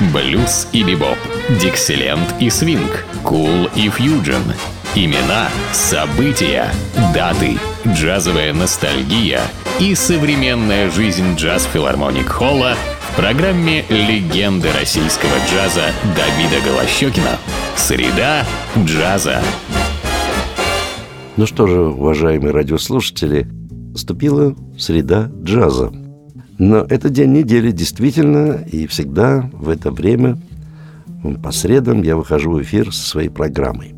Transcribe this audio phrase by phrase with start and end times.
[0.00, 1.18] блюз и бибоп,
[1.60, 4.42] дикселент и свинг, кул и фьюджен.
[4.94, 6.70] Имена, события,
[7.14, 9.42] даты, джазовая ностальгия
[9.78, 12.74] и современная жизнь джаз-филармоник Холла
[13.10, 17.38] в программе «Легенды российского джаза» Давида Голощекина.
[17.76, 18.46] Среда
[18.78, 19.42] джаза.
[21.36, 23.46] Ну что же, уважаемые радиослушатели,
[23.92, 25.92] наступила среда джаза.
[26.58, 30.38] Но это день недели действительно, и всегда в это время
[31.42, 33.94] по средам я выхожу в эфир со своей программой.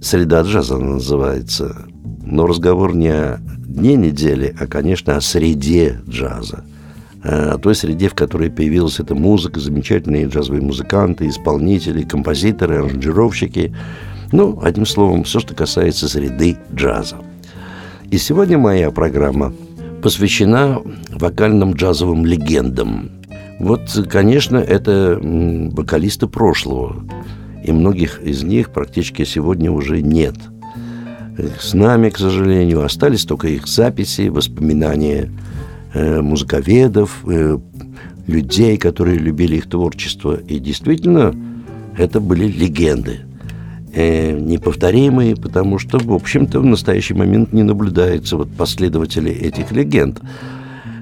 [0.00, 1.86] «Среда джаза» она называется.
[2.24, 6.64] Но разговор не о дне недели, а, конечно, о среде джаза.
[7.22, 13.76] О той среде, в которой появилась эта музыка, замечательные джазовые музыканты, исполнители, композиторы, аранжировщики.
[14.32, 17.16] Ну, одним словом, все, что касается среды джаза–
[18.12, 19.54] и сегодня моя программа
[20.02, 23.10] посвящена вокальным джазовым легендам.
[23.58, 27.04] Вот, конечно, это вокалисты прошлого,
[27.64, 30.34] и многих из них практически сегодня уже нет.
[31.58, 35.30] С нами, к сожалению, остались только их записи, воспоминания
[35.94, 37.58] э, музыковедов, э,
[38.26, 40.34] людей, которые любили их творчество.
[40.34, 41.34] И действительно,
[41.96, 43.20] это были легенды–
[43.92, 50.20] э, неповторимые, потому что, в общем-то, в настоящий момент не наблюдается вот последователей этих легенд.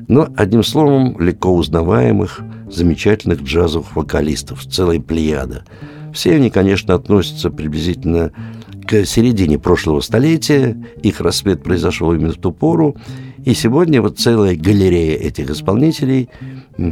[0.09, 5.65] Но, одним словом, легко узнаваемых, замечательных джазовых вокалистов, целая плеяда.
[6.13, 8.33] Все они, конечно, относятся приблизительно
[8.87, 10.77] к середине прошлого столетия.
[11.03, 12.97] Их рассвет произошел именно в ту пору.
[13.45, 16.29] И сегодня вот целая галерея этих исполнителей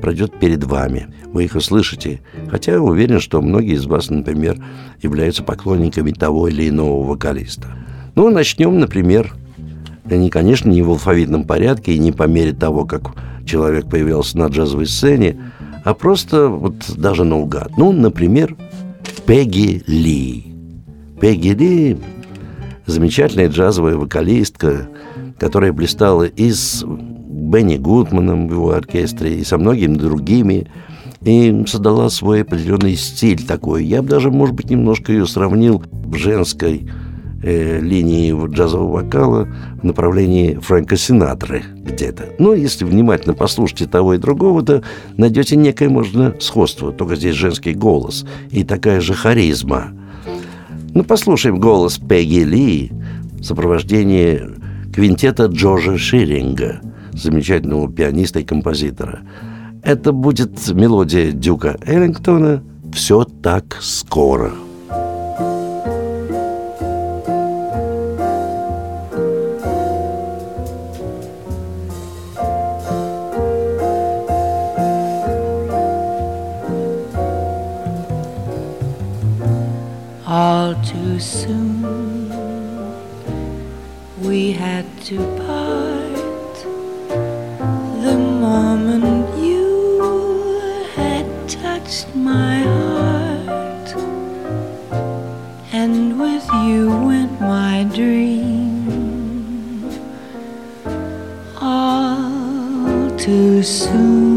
[0.00, 1.08] пройдет перед вами.
[1.26, 2.20] Вы их услышите.
[2.50, 4.62] Хотя я уверен, что многие из вас, например,
[5.02, 7.68] являются поклонниками того или иного вокалиста.
[8.14, 9.34] Ну, начнем, например,
[10.04, 13.12] не, конечно, не в алфавитном порядке и не по мере того, как
[13.44, 15.38] человек появился на джазовой сцене,
[15.84, 17.76] а просто вот даже наугад.
[17.76, 18.56] Ну, например,
[19.26, 20.46] Пегги Ли.
[21.20, 21.98] Пегги Ли–
[22.88, 24.88] замечательная джазовая вокалистка,
[25.38, 30.68] которая блистала и с Бенни Гудманом в его оркестре, и со многими другими,
[31.22, 33.84] и создала свой определенный стиль такой.
[33.84, 36.88] Я бы даже, может быть, немножко ее сравнил в женской
[37.42, 39.48] э, линии джазового вокала
[39.80, 42.34] в направлении Фрэнка Синатры где-то.
[42.38, 44.82] Но если внимательно послушайте того и другого, то
[45.16, 46.92] найдете некое, можно, сходство.
[46.92, 49.88] Только здесь женский голос и такая же харизма.
[50.94, 52.92] Ну, послушаем голос Пегги Ли
[53.40, 54.40] в сопровождении
[54.98, 56.80] квинтета Джорджа Ширинга,
[57.12, 59.20] замечательного пианиста и композитора.
[59.84, 64.50] Это будет мелодия Дюка Эллингтона «Все так скоро».
[80.84, 81.57] Too soon
[85.08, 86.56] to part
[88.04, 93.88] the moment you had touched my heart,
[95.72, 98.84] and with you went my dream.
[101.58, 104.27] All too soon.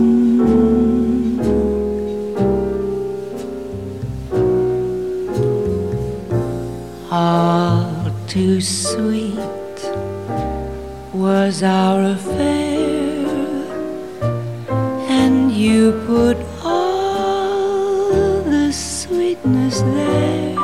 [16.22, 20.56] Put all the sweetness there.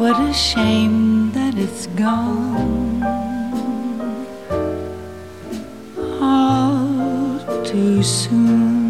[0.00, 3.02] What a shame that it's gone.
[6.20, 8.83] All too soon.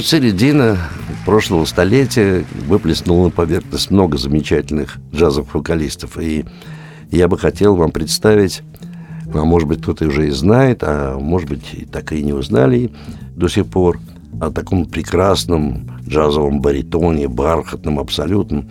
[0.00, 0.78] Вот середина
[1.26, 6.16] прошлого столетия выплеснула на поверхность много замечательных джазовых вокалистов.
[6.18, 6.46] И
[7.10, 8.62] я бы хотел вам представить,
[9.32, 12.90] а может быть, кто-то уже и знает, а может быть, так и не узнали
[13.36, 13.98] до сих пор,
[14.40, 18.64] о таком прекрасном джазовом баритоне, бархатном абсолютно.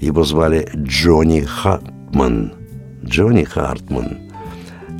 [0.00, 2.52] Его звали Джонни Хартман.
[3.04, 4.18] Джонни Хартман.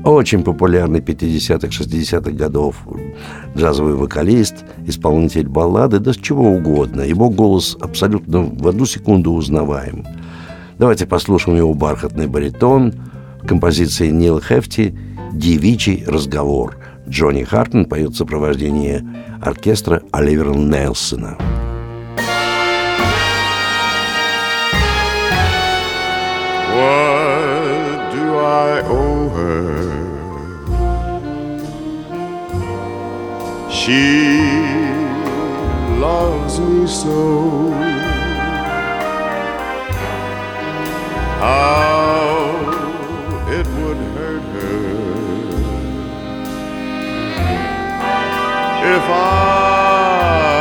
[0.05, 2.77] Очень популярный 50-х, 60-х годов
[3.57, 7.03] джазовый вокалист, исполнитель баллады, да с чего угодно.
[7.03, 10.07] Его голос абсолютно в одну секунду узнаваем.
[10.79, 12.95] Давайте послушаем его бархатный баритон
[13.47, 14.97] композиции Нил Хефти
[15.33, 16.77] «Девичий разговор».
[17.09, 19.03] Джонни Хартман поет в сопровождении
[19.43, 21.37] оркестра Оливера Нелсона.
[26.73, 30.01] What do I owe her?
[33.71, 34.05] She
[35.99, 37.73] loves me so.
[41.41, 42.40] How
[48.97, 50.57] if I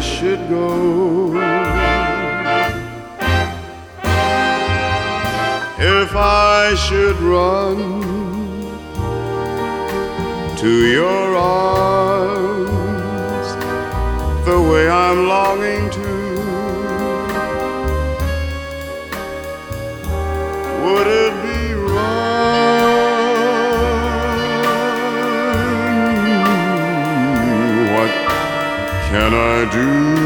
[0.00, 0.74] should go.
[6.04, 7.76] if I should run
[10.56, 12.66] to your arms
[14.46, 16.03] the way I'm longing to.
[29.74, 30.23] Do?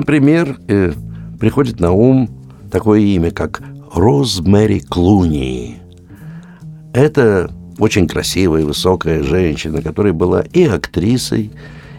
[0.00, 0.92] Например, э,
[1.38, 2.28] приходит на ум
[2.70, 3.62] такое имя, как
[3.94, 5.76] Розмэри Клуни.
[6.94, 11.50] Это очень красивая, высокая женщина, которая была и актрисой,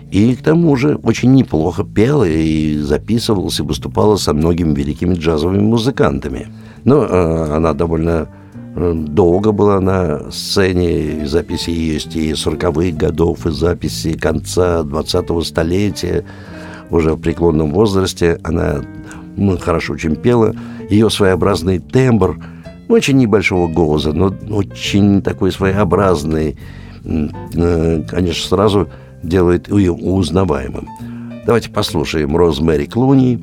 [0.09, 5.61] и к тому же очень неплохо пела и записывалась, и выступала со многими великими джазовыми
[5.61, 6.47] музыкантами.
[6.83, 8.27] Но э, она довольно
[8.75, 16.25] э, долго была на сцене, записи есть и 40-х годов, и записи конца 20-го столетия,
[16.91, 18.39] уже в преклонном возрасте.
[18.43, 18.81] Она
[19.35, 20.55] ну, хорошо очень пела.
[20.89, 22.37] Ее своеобразный тембр,
[22.89, 26.57] очень небольшого голоса, но очень такой своеобразный,
[27.03, 28.89] э, конечно, сразу
[29.23, 30.87] делает ее узнаваемым.
[31.45, 33.39] Давайте послушаем Розмэри Клуни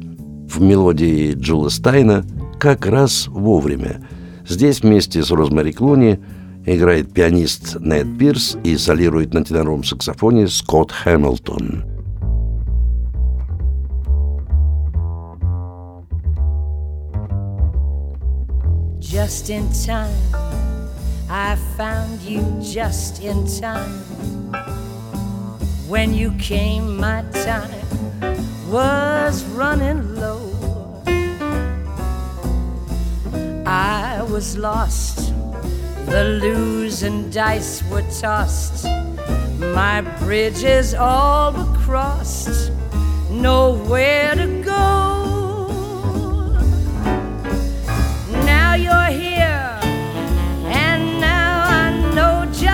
[0.49, 2.25] в мелодии Джула Стайна
[2.59, 4.07] как раз вовремя.
[4.47, 6.21] Здесь вместе с Розмари Клуни
[6.65, 11.85] играет пианист Нед Пирс и солирует на теноровом саксофоне Скотт Хэмилтон.
[19.09, 20.13] Just in time,
[21.31, 24.03] I found you just in time.
[25.89, 27.89] When you came, my time
[28.71, 30.53] was running low.
[33.65, 35.33] I was lost,
[36.05, 38.85] the losing dice were tossed.
[39.59, 42.73] My bridges all were crossed,
[43.31, 45.38] nowhere to go.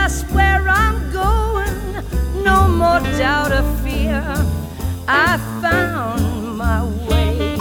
[0.04, 2.04] Just where I'm going.
[2.44, 4.22] No more doubt or fear.
[5.08, 7.56] I found my way.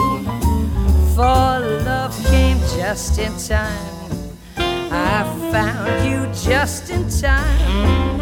[1.15, 1.47] For
[1.87, 4.11] love came just in time.
[4.91, 5.23] I
[5.53, 6.19] found you
[6.51, 8.19] just in time.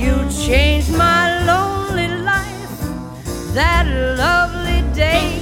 [0.00, 0.14] You
[0.46, 2.78] changed my lonely life
[3.54, 3.86] that
[4.22, 5.35] lovely day.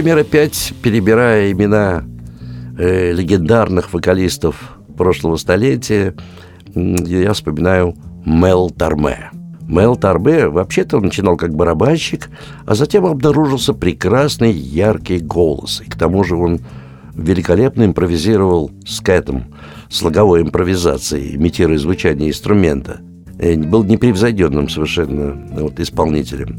[0.00, 2.04] Например, опять перебирая имена
[2.78, 6.14] э, легендарных вокалистов прошлого столетия,
[6.74, 9.30] я вспоминаю Мел Торме.
[9.68, 12.30] Мел Торме вообще-то он начинал как барабанщик,
[12.64, 15.82] а затем обнаружился прекрасный яркий голос.
[15.84, 16.60] И к тому же он
[17.14, 19.54] великолепно импровизировал с кэтом,
[19.90, 23.02] слоговой импровизацией, имитируя звучание инструмента.
[23.38, 26.58] Э, Был непревзойденным совершенно вот, исполнителем.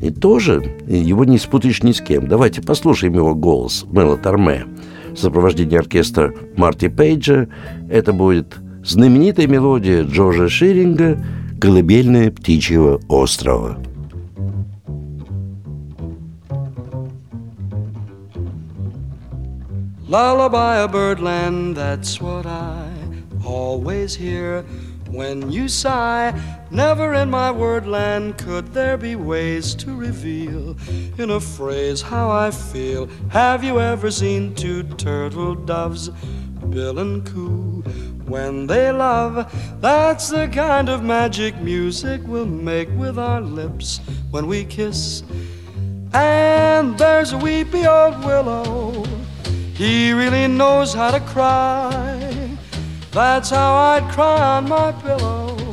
[0.00, 2.26] И тоже его не спутаешь ни с кем.
[2.26, 4.64] Давайте послушаем его голос Мэла Торме
[5.12, 7.48] в сопровождении оркестра Марти Пейджа.
[7.90, 11.22] Это будет знаменитая мелодия Джорджа Ширинга
[11.60, 13.78] «Колыбельная птичьего острова».
[20.08, 22.88] Lullaby of birdland, that's what I
[23.46, 24.64] always hear
[25.08, 26.34] when you sigh.
[26.72, 30.76] Never in my wordland could there be ways to reveal
[31.18, 33.08] in a phrase how I feel.
[33.30, 36.10] Have you ever seen two turtle doves,
[36.70, 37.82] bill and coo?
[38.24, 43.98] When they love, that's the kind of magic music we'll make with our lips
[44.30, 45.24] when we kiss.
[46.12, 49.04] And there's a weepy old willow.
[49.74, 52.56] He really knows how to cry.
[53.10, 55.69] That's how I'd cry on my pillow.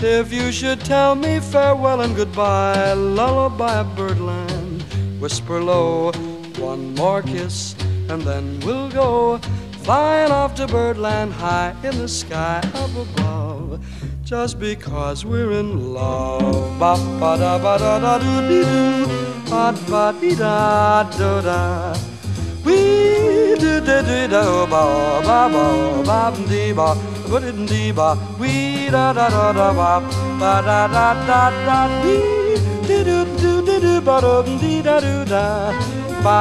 [0.00, 4.82] If you should tell me farewell and goodbye, lullaby of birdland,
[5.20, 6.12] whisper low,
[6.58, 7.74] one more kiss,
[8.08, 9.40] and then we'll go.
[9.88, 13.80] flying off to birdland high in the sky up above.
[14.22, 16.78] Just because we're in love.
[16.78, 19.06] Ba ba da ba da da do dee doo.
[19.48, 21.94] Ba ba dee da do da.
[22.62, 24.82] Do do do do ba
[25.28, 25.64] ba ba
[26.04, 26.92] ba dee ba
[27.30, 28.08] ba dee dee ba.
[28.40, 29.90] We da da da da ba
[30.40, 31.78] ba da da da da.
[32.04, 32.16] We
[32.88, 35.44] do do do do do ba do dee da do da.
[36.24, 36.38] Ba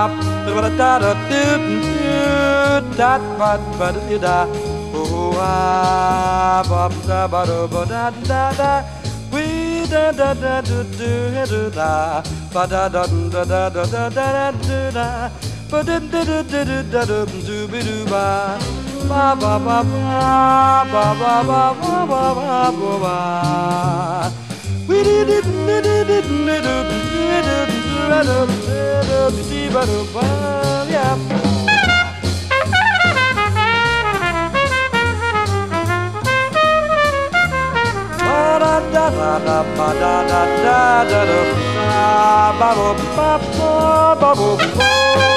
[0.55, 4.37] ba da da do do da ba ba dee da.
[4.99, 8.71] Oh ah ba da ba do ba da da da.
[9.31, 13.03] We da da da do do he do da ba da da
[13.33, 15.07] da da da da da da da
[15.71, 18.27] ba da da da da da da da do ba
[19.09, 23.17] ba ba ba ba ba ba ba ba ba ba ba ba
[24.87, 30.15] we did it did it did it did it did it did it
[30.89, 31.15] yeah
[38.59, 40.79] da da da da ba da da da
[41.11, 41.39] da da
[42.59, 45.36] ba ba ba ba ba ba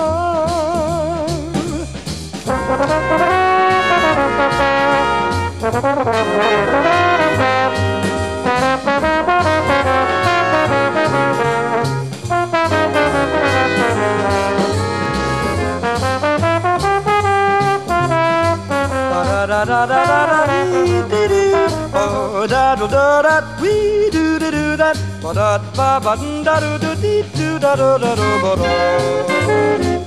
[25.77, 26.15] ba ba
[26.45, 30.00] da do do dee do da do da da ba da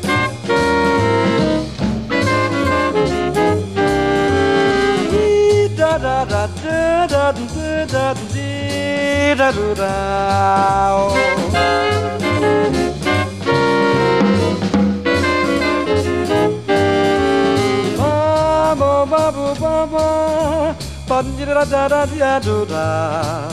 [7.09, 8.15] da da da da
[9.37, 11.35] da da da.
[19.11, 20.77] babu baba,
[21.09, 23.49] bandira da da da do da.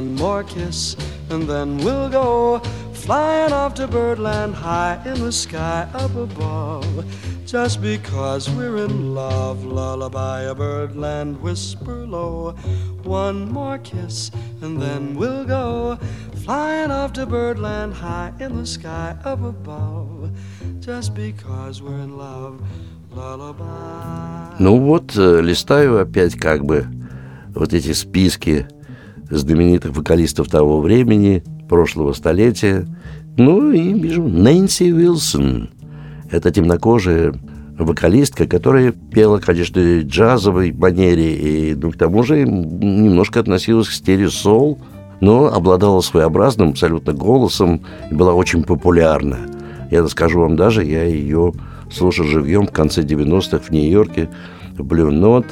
[0.00, 0.96] One more kiss
[1.30, 2.60] and then we'll go
[2.92, 7.04] Flying off to birdland high in the sky up above
[7.44, 12.52] Just because we're in love Lullaby a birdland whisper low
[13.04, 14.30] One more kiss
[14.62, 15.98] and then we'll go
[16.44, 20.30] Flying off to birdland high in the sky up above
[20.80, 22.60] Just because we're in love
[23.12, 26.86] Lullaby Ну вот, э, листаю опять как бы
[27.54, 28.66] вот эти списки
[29.37, 32.87] знаменитых вокалистов того времени, прошлого столетия.
[33.37, 35.69] Ну и вижу Нэнси Уилсон.
[36.29, 37.33] Это темнокожая
[37.77, 44.29] вокалистка, которая пела, конечно, джазовой манере, и ну, к тому же немножко относилась к стилю
[44.29, 44.79] сол,
[45.19, 49.39] но обладала своеобразным абсолютно голосом и была очень популярна.
[49.89, 51.53] Я скажу вам даже, я ее
[51.91, 54.29] слушал живьем в конце 90-х в Нью-Йорке,
[54.77, 55.47] в Blue Note.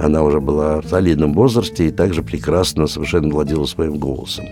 [0.00, 4.46] Она уже была в солидном возрасте и также прекрасно совершенно владела своим голосом.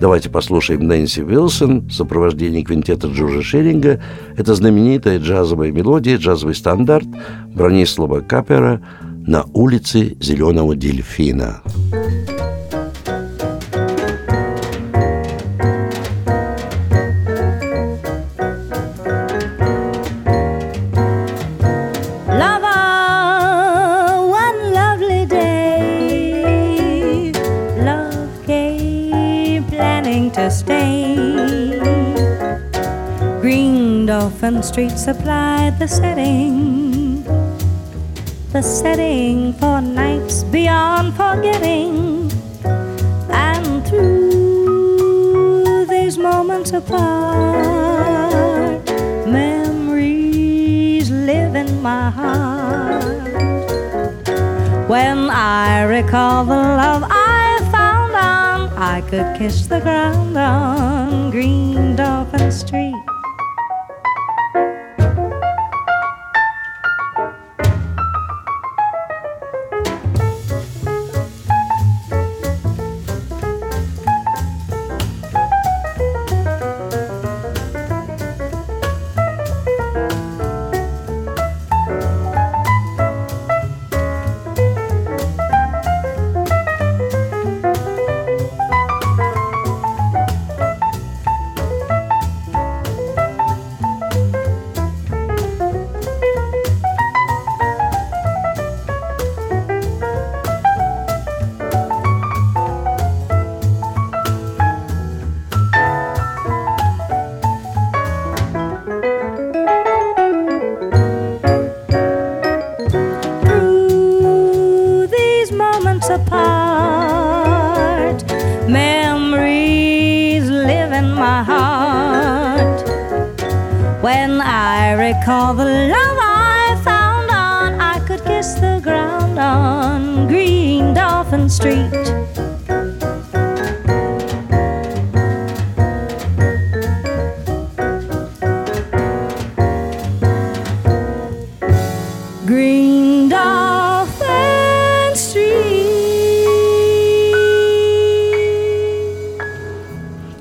[0.00, 4.00] Давайте послушаем Нэнси Уилсон в сопровождении квинтета Джорджа Шеринга.
[4.36, 7.06] Это знаменитая джазовая мелодия, джазовый стандарт
[7.48, 8.80] Бронислава Капера
[9.26, 11.62] «На улице Зеленого дельфина».
[11.92, 12.41] Lover,
[34.42, 37.22] Dolphin Street supplied the setting,
[38.50, 42.28] the setting for nights beyond forgetting.
[43.30, 48.84] And through these moments apart,
[49.28, 53.04] memories live in my heart.
[54.88, 61.94] When I recall the love I found on, I could kiss the ground on Green
[61.94, 63.01] Dolphin Street.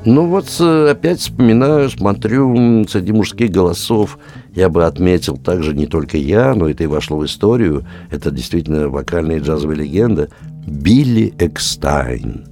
[0.04, 4.18] Ну вот э, опять вспоминаю, смотрю среди мужских голосов,
[4.56, 8.90] я бы отметил также не только я, но это и вошло в историю, это действительно
[8.90, 10.30] вокальная джазовая легенда,
[10.66, 12.46] Билли Экстайн.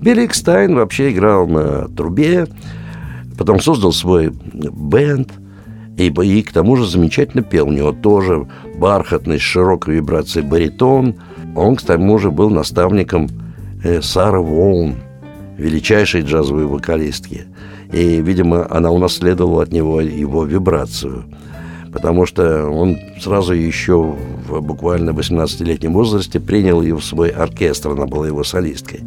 [0.00, 2.46] Билли Экстайн вообще играл на трубе,
[3.36, 5.30] потом создал свой бенд,
[5.98, 7.68] и, и к тому же замечательно пел.
[7.68, 11.16] У него тоже бархатный, с широкой вибрацией баритон.
[11.54, 13.28] Он, к тому же, был наставником
[13.84, 14.96] э, Сары Воун,
[15.58, 17.46] величайшей джазовой вокалистки.
[17.92, 21.24] И, видимо, она унаследовала от него его вибрацию.
[21.92, 24.16] Потому что он сразу еще
[24.48, 29.02] в буквально 18-летнем возрасте принял ее в свой оркестр, она была его солисткой.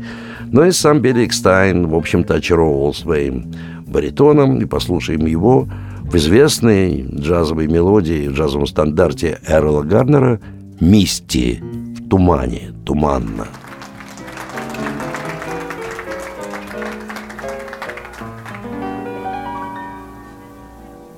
[0.49, 3.51] Но и сам Билли Экстайн, в общем-то, очаровывал своим
[3.88, 5.67] баритоном, и послушаем его
[6.03, 10.39] в известной джазовой мелодии, в джазовом стандарте Эрла Гарнера
[10.79, 13.47] «Мисти в тумане, туманно».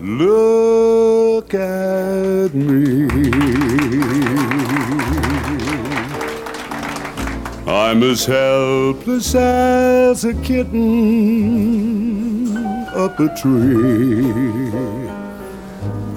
[0.10, 3.08] Look at me.
[7.68, 10.88] I'm as helpless as a kitten
[12.96, 14.32] up a tree.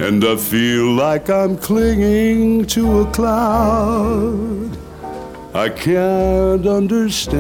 [0.01, 4.71] And I feel like I'm clinging to a cloud.
[5.53, 7.35] I can't understand.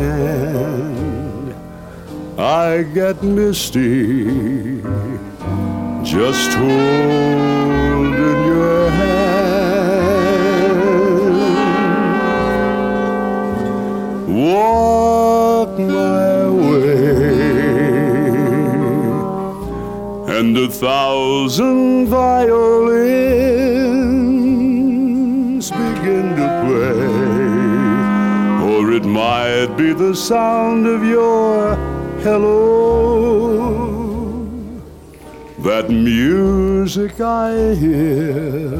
[2.38, 4.82] I get misty
[6.04, 8.10] just holding
[8.46, 9.22] your hand.
[14.28, 17.32] Walk my way,
[20.36, 23.30] and a thousand violins
[25.70, 27.06] begin to play,
[28.68, 31.76] or it might be the sound of your
[32.24, 32.61] hello
[36.82, 38.74] music I hear,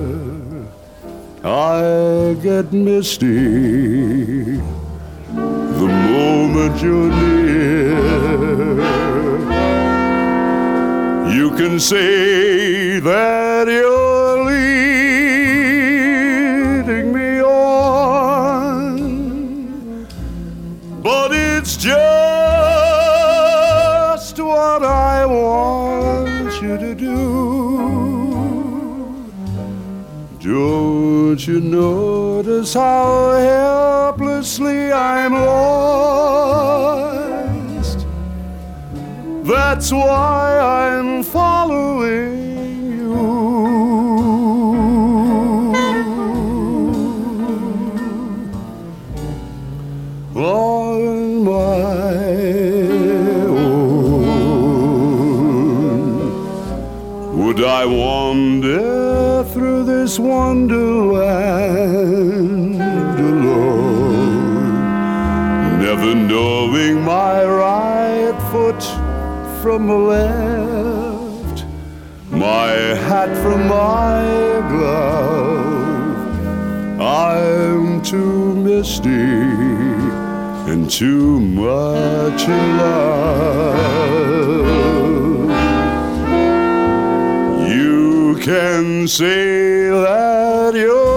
[1.45, 4.57] I get misty
[5.81, 8.03] the moment you're near.
[11.39, 14.02] You can say that you're
[32.63, 36.47] notice how helplessly I'm lost?
[39.43, 43.15] That's why I'm following you
[50.37, 52.13] on my
[53.47, 53.85] own.
[57.45, 60.72] Would I wander through this wonderland
[69.87, 71.65] from left,
[72.31, 72.71] my
[73.07, 74.23] hat from my
[74.71, 76.19] glove.
[77.01, 79.09] I'm too misty
[80.71, 83.83] and too much in love.
[87.69, 91.12] You can say that you're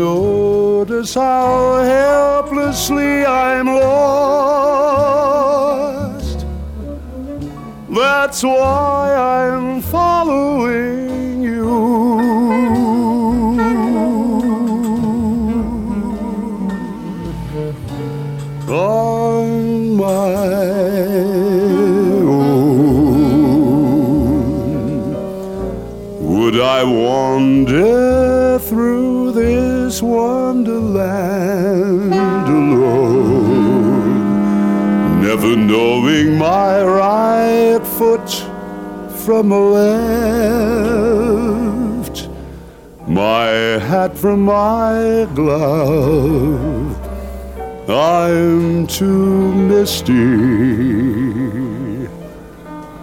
[0.00, 5.00] notice how helplessly I'm lost?
[7.90, 11.68] That's why I'm following you.
[18.70, 20.34] On my
[22.38, 22.80] own.
[26.20, 29.19] Would I wander through
[29.90, 32.14] this wonderland
[32.46, 34.20] alone,
[35.20, 38.30] never knowing my right foot
[39.24, 39.58] from the
[42.06, 42.28] left,
[43.08, 43.48] my
[43.90, 46.96] hat from my glove?
[47.90, 50.12] I'm too misty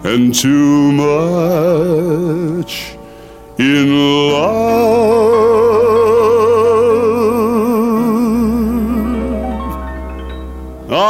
[0.09, 2.95] and too much
[3.59, 3.87] in
[4.31, 5.07] love.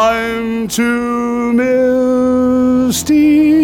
[0.10, 3.57] I'm too misty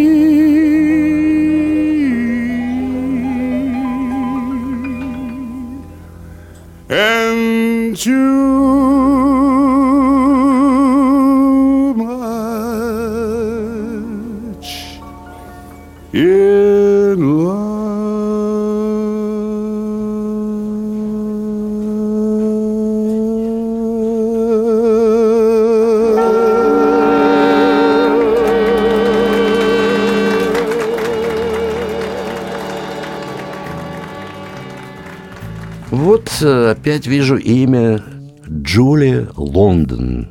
[36.93, 38.03] опять вижу имя
[38.47, 40.27] Джулия Лондон.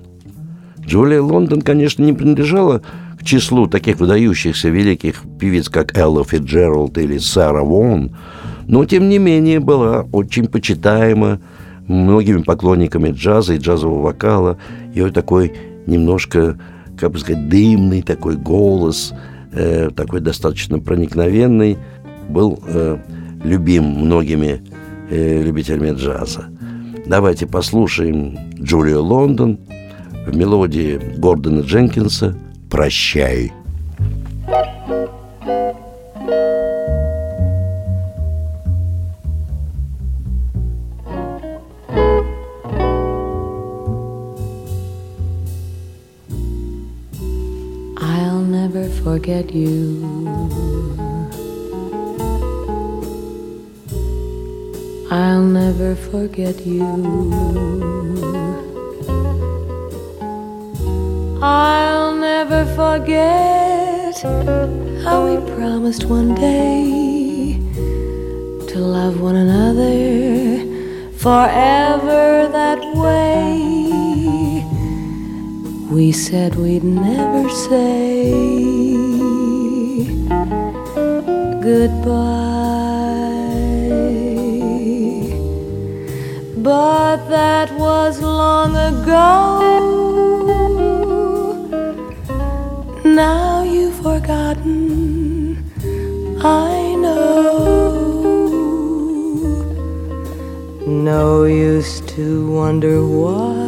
[0.79, 2.83] Джулия Лондон, конечно, не принадлежала
[3.19, 8.17] к числу таких выдающихся великих певиц, как Элла Фитджеральд или Сара Вон,
[8.69, 11.41] но, тем не менее, была очень почитаема
[11.89, 14.57] многими поклонниками джаза и джазового вокала.
[14.95, 15.53] Ее такой
[15.89, 16.61] немножко,
[16.97, 19.13] как бы сказать, дымный такой голос,
[19.53, 21.77] э, такой достаточно проникновенный,
[22.29, 22.99] был э,
[23.43, 24.63] любим многими
[25.11, 26.52] э, любителями джаза.
[27.07, 29.59] Давайте послушаем Джулию Лондон
[30.27, 32.37] в мелодии Гордона Дженкинса
[32.71, 33.53] «Прощай».
[48.01, 50.22] I'll never forget you.
[55.13, 56.83] I'll never forget you.
[61.43, 64.19] I'll never forget
[65.05, 67.61] how we promised one day
[68.69, 70.65] to love one another
[71.19, 74.65] forever that way.
[75.95, 78.33] We said we'd never say
[81.61, 82.92] goodbye.
[86.63, 89.33] But that was long ago.
[93.05, 95.73] Now you've forgotten,
[96.41, 97.43] I know.
[100.87, 103.63] No use to wonder why.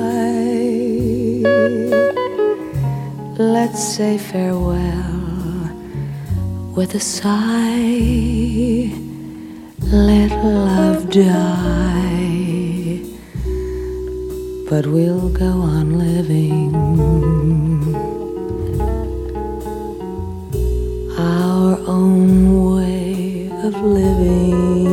[3.37, 5.73] Let's say farewell
[6.77, 8.93] with a sigh.
[9.81, 12.04] Let love die,
[14.75, 16.75] but we'll go on living
[21.17, 24.91] our own way of living.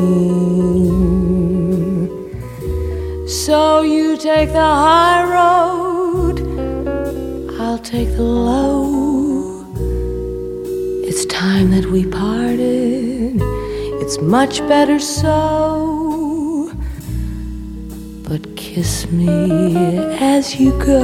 [3.28, 6.38] So you take the high road,
[7.60, 9.65] I'll take the low.
[11.08, 13.41] It's time that we parted.
[14.04, 15.81] It's much better so.
[18.74, 19.28] Kiss me
[20.22, 21.02] as you go.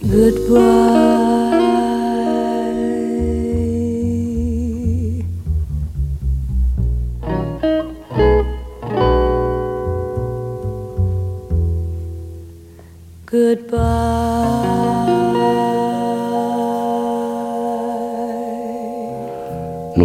[0.00, 1.25] Goodbye.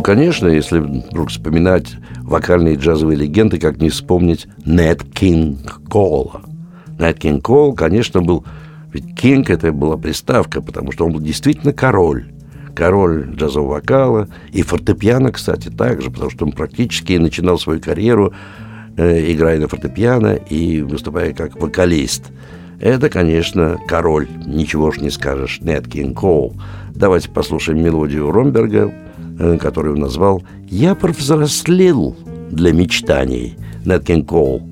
[0.01, 6.41] Ну, конечно, если вдруг вспоминать вокальные джазовые легенды, как не вспомнить Нет Кинг Кола.
[6.97, 8.43] Нет Кинг Кол, конечно, был...
[8.91, 12.25] Ведь Кинг– это была приставка, потому что он был действительно король.
[12.73, 18.33] Король джазового вокала и фортепиано, кстати, также, потому что он практически начинал свою карьеру,
[18.97, 22.31] э, играя на фортепиано и выступая как вокалист.
[22.79, 26.55] Это, конечно, король, ничего ж не скажешь, Нет Кинг Кол.
[26.95, 28.91] Давайте послушаем мелодию Ромберга,
[29.41, 32.15] э, которую он назвал «Я повзрослел
[32.51, 33.57] для мечтаний».
[33.85, 34.67] Нет Кинг Кол–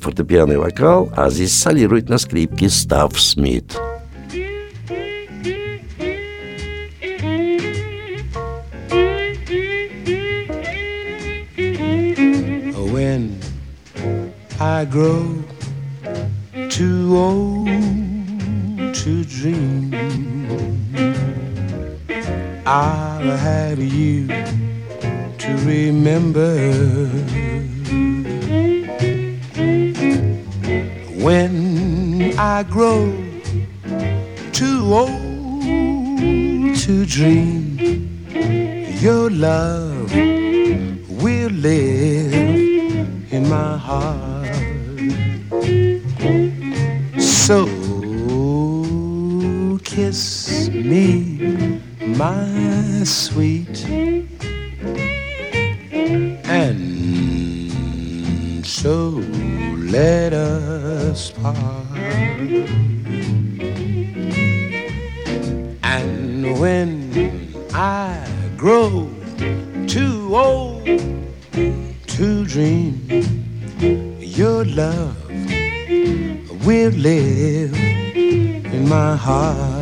[0.00, 3.78] фортепиано и вокал, а здесь солирует на скрипке Став Смит.
[12.90, 13.38] when
[14.58, 15.44] I grow
[16.68, 17.68] too old
[18.94, 20.87] to dream.
[22.70, 26.54] I'll have you to remember
[31.24, 33.10] when I grow
[34.52, 37.78] too old to dream.
[39.00, 40.12] Your love
[41.22, 42.34] will live
[43.32, 44.54] in my heart.
[47.18, 47.66] So
[49.84, 51.80] kiss me,
[52.16, 53.84] my sweet,
[56.48, 57.06] and
[58.66, 59.22] so
[59.76, 61.86] let us part.
[65.82, 66.90] And when
[67.74, 69.10] I grow
[69.86, 73.00] too old to dream,
[74.18, 75.16] your love
[76.66, 79.77] will live in my heart.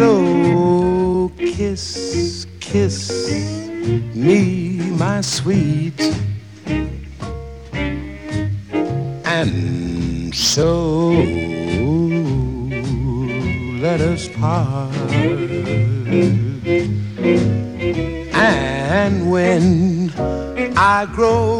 [0.00, 3.28] So kiss, kiss
[4.14, 6.00] me, my sweet,
[9.26, 11.10] and so
[13.82, 14.96] let us part.
[18.32, 20.14] And when
[20.78, 21.59] I grow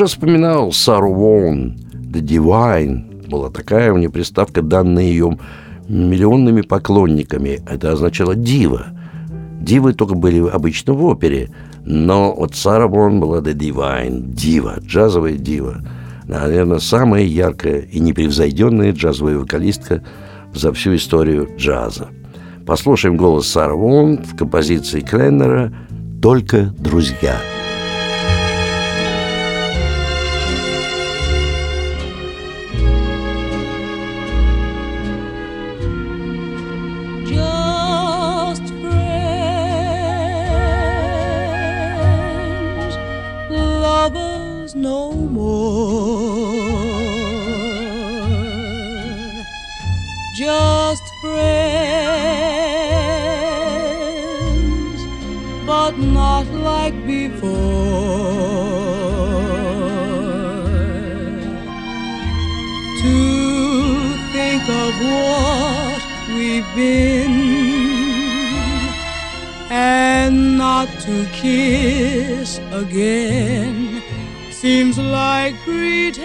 [0.00, 3.28] уже вспоминал Сару Воун, The Divine.
[3.28, 5.38] Была такая у нее приставка, данная ее
[5.88, 7.60] миллионными поклонниками.
[7.68, 8.86] Это означало «дива».
[9.60, 11.50] Дивы только были обычно в опере,
[11.84, 15.82] но вот Сара Воун была The Divine, дива, джазовая дива.
[16.24, 20.02] Наверное, самая яркая и непревзойденная джазовая вокалистка
[20.54, 22.08] за всю историю джаза.
[22.66, 25.70] Послушаем голос Сары Вон в композиции Кленнера
[26.22, 27.36] «Только друзья».
[44.70, 45.70] Lovers no more.
[50.34, 51.80] Just friends,
[55.66, 57.50] but not like before.
[63.02, 63.16] To
[64.32, 67.36] think of what we've been
[69.70, 73.89] and not to kiss again
[74.60, 76.20] seems like pretending.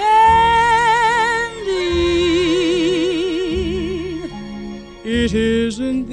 [5.06, 6.05] It isn't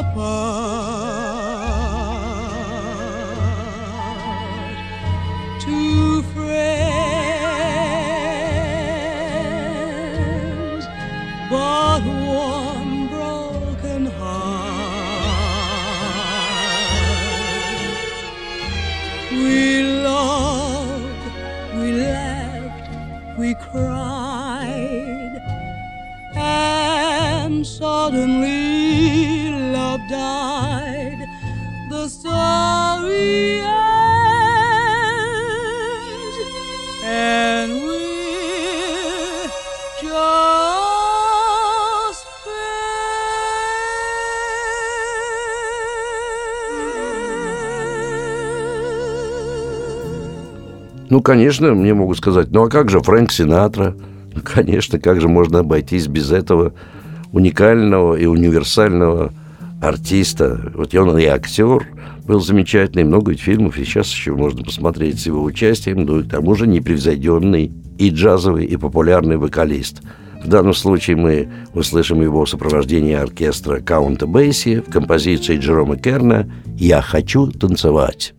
[0.00, 0.69] apart.
[51.20, 53.94] Ну, конечно, мне могут сказать, ну а как же Фрэнк Синатра?
[54.34, 56.72] Ну, конечно, как же можно обойтись без этого
[57.30, 59.30] уникального и универсального
[59.82, 60.72] артиста.
[60.74, 61.86] Вот он и актер
[62.24, 66.22] был замечательный, много ведь фильмов, и сейчас еще можно посмотреть с его участием, ну и
[66.22, 70.00] к тому же непревзойденный и джазовый, и популярный вокалист.
[70.42, 76.50] В данном случае мы услышим его в сопровождении оркестра Каунта Бейси в композиции Джерома Керна
[76.78, 78.32] «Я хочу танцевать».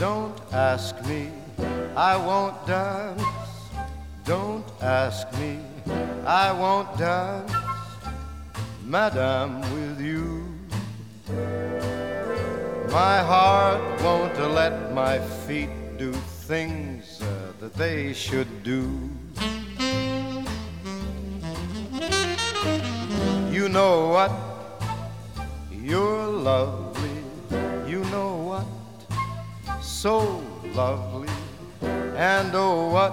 [0.00, 1.28] Don't ask me.
[1.94, 3.22] I won't dance,
[4.24, 5.58] don't ask me.
[6.24, 7.52] I won't dance,
[8.82, 10.46] madam, with you.
[12.90, 16.12] My heart won't let my feet do
[16.48, 18.88] things uh, that they should do.
[23.52, 24.32] You know what?
[25.70, 26.89] You're lovely.
[30.00, 30.42] So
[30.74, 31.28] lovely.
[32.16, 33.12] And oh, what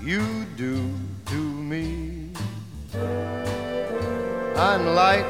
[0.00, 0.80] you do
[1.26, 2.30] to me.
[4.56, 5.26] I'm like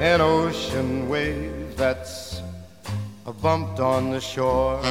[0.00, 2.42] an ocean wave that's
[3.24, 4.82] a bumped on the shore.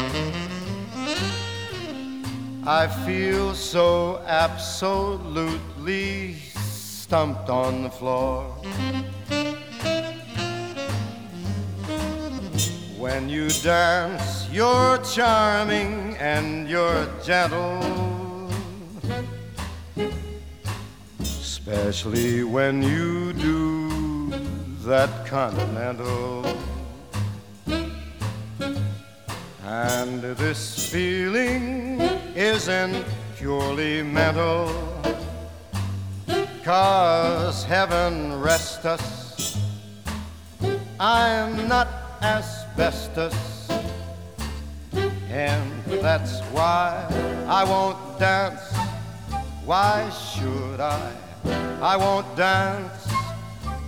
[2.65, 5.53] I feel so absolutely
[6.55, 8.51] stumped on the floor.
[13.24, 17.80] When you dance, you're charming and you're gentle.
[21.21, 24.30] Especially when you do
[24.84, 26.45] that continental.
[29.63, 32.01] And this feeling
[32.36, 33.05] isn't
[33.38, 34.69] purely mental.
[36.61, 39.57] Cause heaven rest us,
[40.99, 41.88] I'm not
[42.74, 43.69] asbestos.
[45.30, 47.07] And that's why
[47.47, 48.61] I won't dance.
[49.65, 51.11] Why should I?
[51.82, 53.07] I won't dance.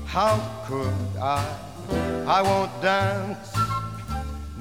[0.05, 1.43] How could I?
[2.27, 3.53] I won't dance.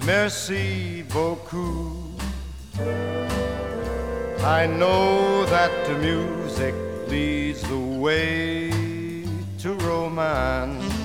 [0.04, 1.92] Merci beaucoup.
[4.42, 6.74] I know that the music
[7.08, 8.70] leads the way
[9.58, 11.03] to romance.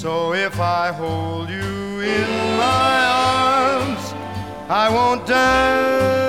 [0.00, 4.14] So if I hold you in my arms,
[4.70, 6.19] I won't dance.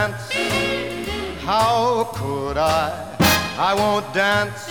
[0.00, 0.32] Dance.
[1.44, 2.84] How could I?
[3.58, 4.62] I won't dance.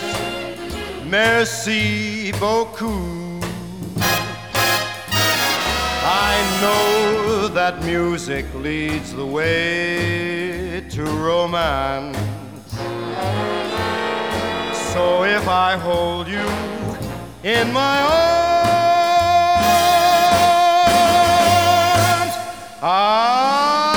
[1.05, 3.43] Merci beaucoup.
[6.31, 12.17] I know that music leads the way to romance.
[14.93, 16.47] So if I hold you
[17.43, 18.33] in my arms,
[22.81, 23.88] I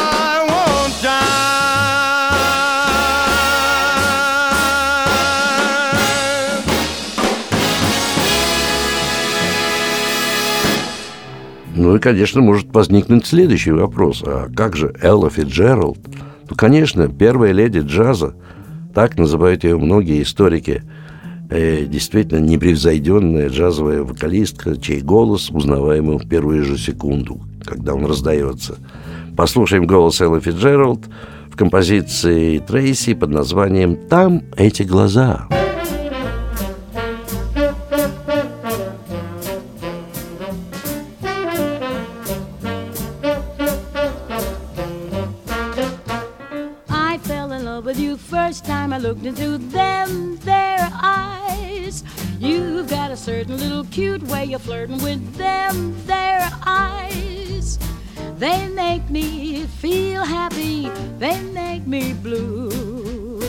[11.83, 14.23] Ну и, конечно, может возникнуть следующий вопрос.
[14.25, 15.99] А как же Элла Фитджеральд?
[16.49, 18.37] Ну, конечно, первая леди джаза,
[18.95, 20.85] так называют ее многие историки,
[21.51, 28.77] э, действительно непревзойденная джазовая вокалистка, чей голос узнаваемый в первую же секунду, когда он раздается.
[29.37, 31.09] Послушаем голос Эллы Фитджеральд
[31.51, 35.49] в композиции Трейси под названием «Там эти глаза».
[35.51, 35.62] I
[49.13, 52.03] looked into them, their eyes.
[52.39, 57.79] You've got a certain little cute way of flirting with them, their eyes.
[58.39, 60.89] They make me feel happy,
[61.19, 63.43] they make me blue.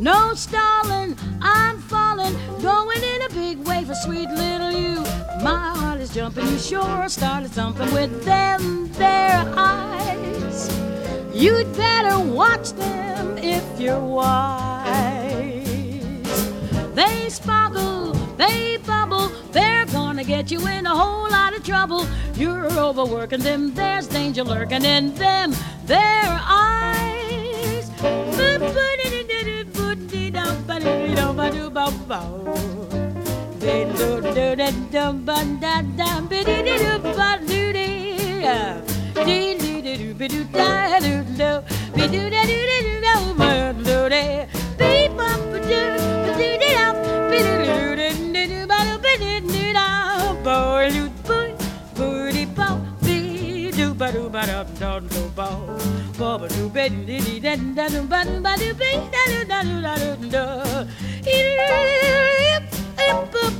[0.00, 4.96] No stalling, I'm falling, going in a big way for sweet little you.
[5.44, 10.93] My heart is jumping, you sure started something with them, their eyes.
[11.34, 14.84] You'd better watch them if you're wise.
[16.94, 22.06] They sparkle, they bubble, they're gonna get you in a whole lot of trouble.
[22.36, 25.52] You're overworking them, there's danger lurking in them,
[25.86, 26.84] their eyes
[39.84, 41.62] do be do da do do
[41.94, 43.14] be do da do da do da
[43.72, 44.22] do do da
[44.78, 45.80] be bum be do
[46.38, 46.92] be do da da
[47.30, 49.86] be do do da do do ba do be do do da
[50.46, 50.56] bo
[50.94, 51.36] do bo
[51.96, 52.68] bo di bo
[53.04, 53.18] be
[53.76, 55.48] do ba do ba do do do bo
[56.18, 59.22] bo ba do be do di da da do ba do ba do be da
[59.32, 60.44] do da do da do do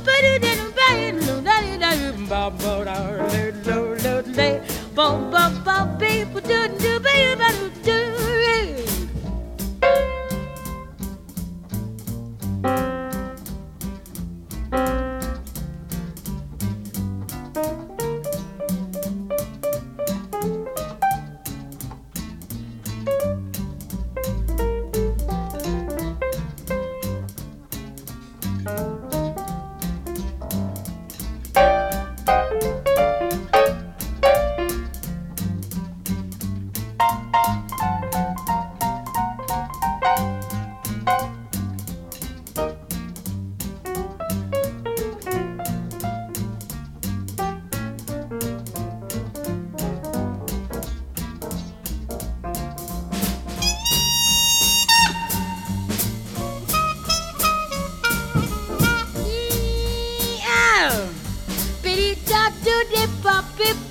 [0.05, 0.87] ba do da do ba
[1.21, 1.37] do
[1.83, 2.97] da do ba bo da
[3.63, 6.39] do do do Boom, boom, boom, beep, do,
[6.79, 7.99] do, beep, do, do,
[12.63, 12.94] do.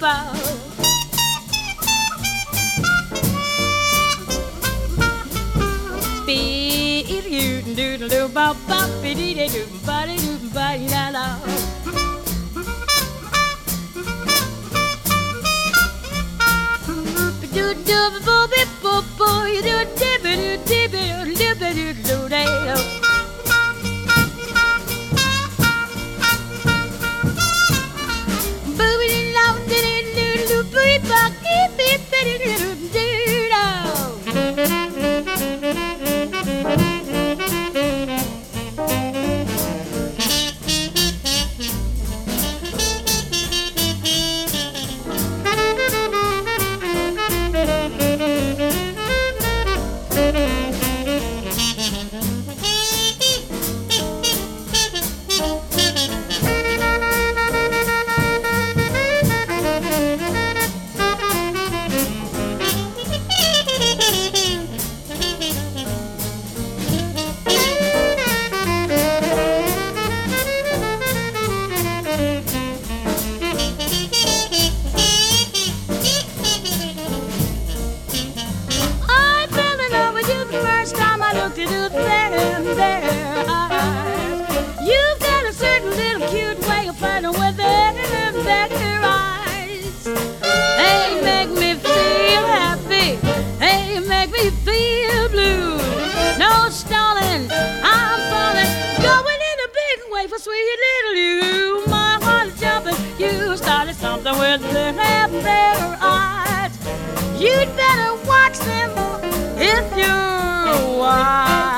[0.05, 0.34] Bow.
[6.26, 10.88] Beep, you do do bop bop, be dee dee do ba dee do ba dee
[10.94, 11.74] da da.
[104.72, 106.72] With them their eyes.
[107.40, 108.90] You'd better watch them
[109.58, 111.74] if you're wise.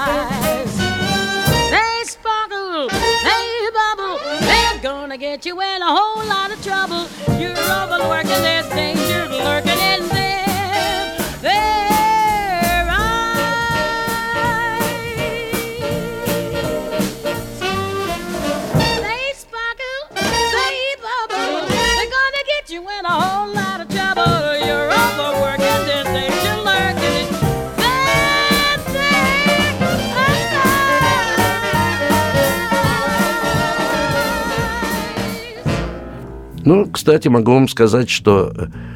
[36.67, 38.53] Ну, кстати, могу вам сказать, что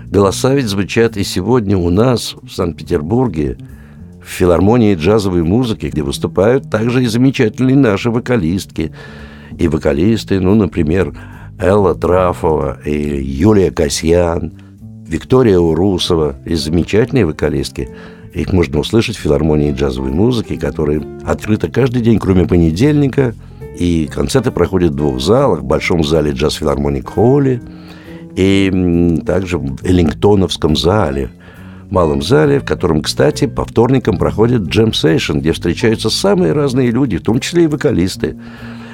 [0.06, 3.58] голоса ведь звучат и сегодня у нас, в Санкт-Петербурге,
[4.20, 8.90] в филармонии джазовой музыки, где выступают также и замечательные наши вокалистки.
[9.56, 11.16] И вокалисты, ну, например,
[11.60, 14.52] Элла Трафова и Юлия Касьян,
[15.06, 17.88] Виктория Урусова и замечательные вокалистки.
[18.34, 23.32] Их можно услышать в филармонии джазовой музыки, которая открыта каждый день, кроме понедельника.
[23.78, 25.60] И концерты проходят в двух залах.
[25.60, 27.60] В большом зале джаз филармоник холле
[28.36, 31.30] и также в Эллингтоновском зале,
[31.90, 37.18] малом зале, в котором, кстати, по вторникам проходит джем сейшн, где встречаются самые разные люди,
[37.18, 38.36] в том числе и вокалисты.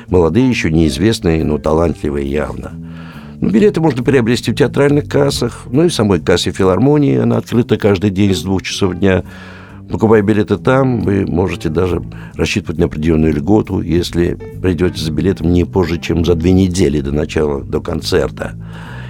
[0.09, 2.73] Молодые, еще неизвестные, но талантливые явно.
[3.41, 7.19] Ну, билеты можно приобрести в театральных кассах, ну и в самой кассе филармонии.
[7.19, 9.25] Она открыта каждый день с двух часов дня.
[9.91, 12.03] Покупая билеты там, вы можете даже
[12.35, 17.13] рассчитывать на определенную льготу, если придете за билетом не позже, чем за две недели до
[17.13, 18.55] начала, до концерта.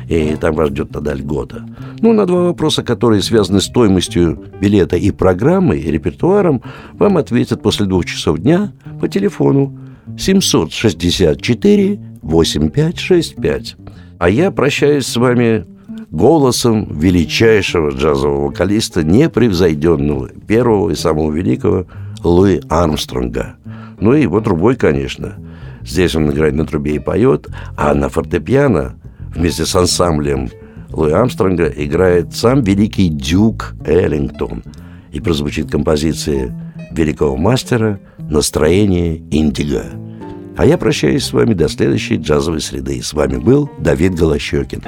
[0.09, 1.67] И там вас ждет тогда льгота.
[2.01, 6.63] Ну, на два вопроса, которые связаны с стоимостью билета и программой, и репертуаром,
[6.93, 9.77] вам ответят после двух часов дня по телефону
[10.19, 13.77] 764 8565.
[14.19, 15.67] А я прощаюсь с вами
[16.11, 21.87] голосом величайшего джазового вокалиста, непревзойденного, первого и самого великого
[22.23, 23.57] Луи Армстронга.
[24.01, 25.35] Ну и его трубой, конечно.
[25.83, 28.97] Здесь он играет на трубе и поет, а на фортепиано
[29.35, 30.51] вместе с ансамблем
[30.91, 34.63] Луи Армстронга играет сам великий Дюк Эллингтон.
[35.13, 36.55] И прозвучит композиция
[36.91, 39.85] великого мастера «Настроение Индиго».
[40.57, 43.03] А я прощаюсь с вами до следующей джазовой среды.
[43.03, 44.83] С вами был Давид Голощекин.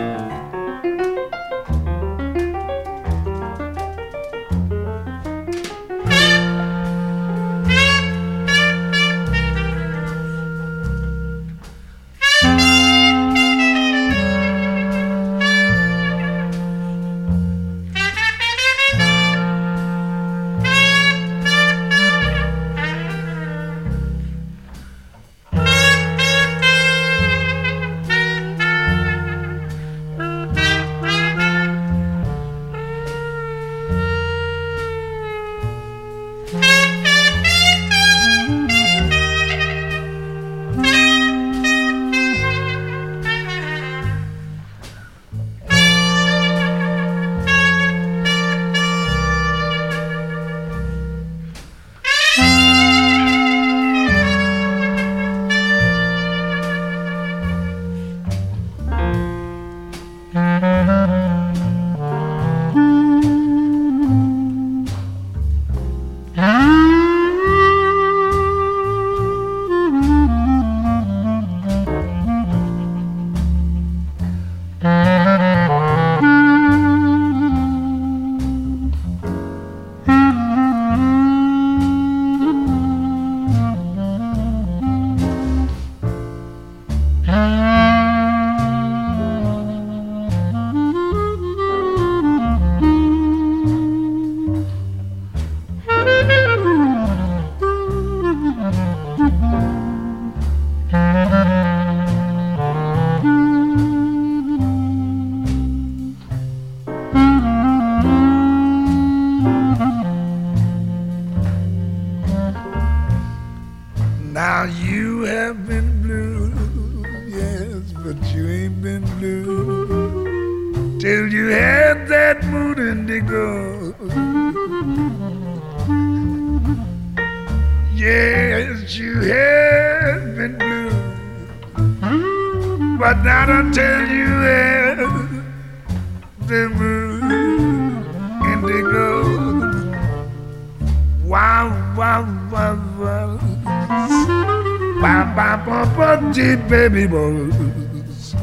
[146.68, 148.34] baby bones.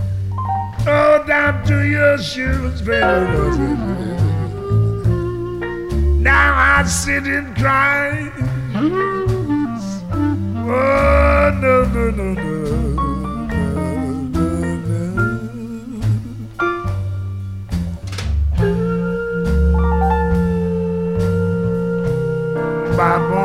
[0.88, 3.58] Oh, down to your shoes, baby bones.
[6.22, 8.32] Now I sit and cry.
[10.68, 12.56] Oh, no, no, no, no.
[22.98, 23.45] Bye, boy.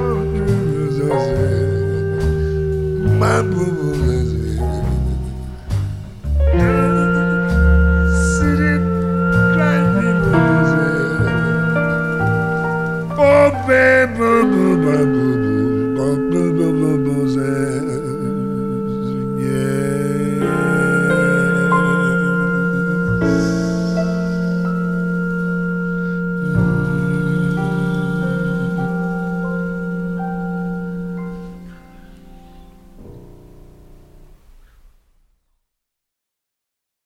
[3.19, 3.50] man